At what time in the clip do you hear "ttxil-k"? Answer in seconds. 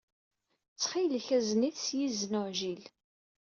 0.71-1.27